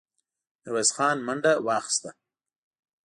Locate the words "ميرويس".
0.61-0.89